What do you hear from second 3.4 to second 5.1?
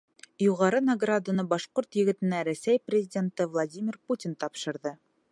Владимир Путин тапшырҙы.